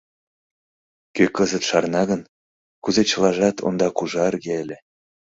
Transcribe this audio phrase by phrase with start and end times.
[1.15, 2.21] Кӧ кызыт шарна гын,
[2.83, 4.77] кузе чылажат ондак ужарге ыле!